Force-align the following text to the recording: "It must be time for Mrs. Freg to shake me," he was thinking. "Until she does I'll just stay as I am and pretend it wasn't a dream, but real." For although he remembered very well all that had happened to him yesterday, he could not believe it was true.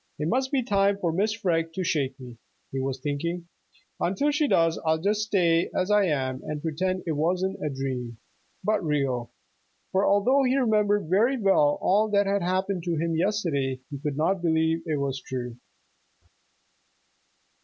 "It 0.17 0.27
must 0.29 0.51
be 0.51 0.63
time 0.63 0.97
for 0.97 1.13
Mrs. 1.13 1.39
Freg 1.43 1.73
to 1.73 1.83
shake 1.83 2.19
me," 2.19 2.37
he 2.71 2.79
was 2.79 2.99
thinking. 2.99 3.47
"Until 3.99 4.31
she 4.31 4.47
does 4.47 4.79
I'll 4.83 4.97
just 4.97 5.21
stay 5.21 5.69
as 5.75 5.91
I 5.91 6.05
am 6.05 6.41
and 6.41 6.59
pretend 6.63 7.03
it 7.05 7.11
wasn't 7.11 7.63
a 7.63 7.69
dream, 7.69 8.17
but 8.63 8.83
real." 8.83 9.29
For 9.91 10.03
although 10.07 10.41
he 10.41 10.57
remembered 10.57 11.05
very 11.07 11.37
well 11.39 11.77
all 11.83 12.09
that 12.09 12.25
had 12.25 12.41
happened 12.41 12.81
to 12.85 12.95
him 12.95 13.15
yesterday, 13.15 13.79
he 13.91 13.99
could 13.99 14.17
not 14.17 14.41
believe 14.41 14.81
it 14.87 14.97
was 14.99 15.21
true. 15.21 15.57